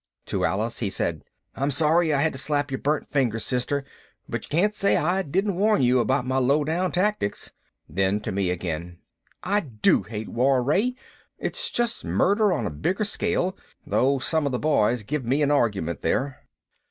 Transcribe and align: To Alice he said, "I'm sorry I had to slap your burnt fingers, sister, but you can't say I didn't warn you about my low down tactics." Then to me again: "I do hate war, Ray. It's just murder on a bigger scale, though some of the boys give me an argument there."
To 0.25 0.45
Alice 0.45 0.79
he 0.79 0.89
said, 0.89 1.23
"I'm 1.53 1.69
sorry 1.69 2.11
I 2.11 2.23
had 2.23 2.33
to 2.33 2.39
slap 2.39 2.71
your 2.71 2.79
burnt 2.79 3.07
fingers, 3.07 3.45
sister, 3.45 3.85
but 4.27 4.43
you 4.43 4.49
can't 4.49 4.73
say 4.73 4.97
I 4.97 5.21
didn't 5.21 5.57
warn 5.57 5.83
you 5.83 5.99
about 5.99 6.25
my 6.25 6.37
low 6.39 6.63
down 6.63 6.91
tactics." 6.91 7.51
Then 7.87 8.19
to 8.21 8.31
me 8.31 8.49
again: 8.49 8.97
"I 9.43 9.59
do 9.59 10.01
hate 10.01 10.29
war, 10.29 10.63
Ray. 10.63 10.95
It's 11.37 11.69
just 11.69 12.03
murder 12.03 12.51
on 12.51 12.65
a 12.65 12.71
bigger 12.71 13.03
scale, 13.03 13.55
though 13.85 14.17
some 14.17 14.47
of 14.47 14.51
the 14.51 14.57
boys 14.57 15.03
give 15.03 15.23
me 15.23 15.43
an 15.43 15.51
argument 15.51 16.01
there." 16.01 16.47